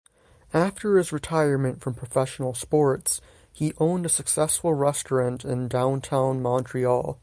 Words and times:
After 0.55 0.97
his 0.97 1.11
retirement 1.11 1.79
from 1.81 1.93
professional 1.93 2.55
sports, 2.55 3.21
he 3.53 3.75
owned 3.77 4.07
a 4.07 4.09
successful 4.09 4.73
restaurant 4.73 5.45
in 5.45 5.67
downtown 5.67 6.41
Montreal. 6.41 7.19